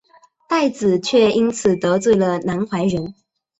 [0.49, 3.13] 戴梓却因此得罪了南怀仁。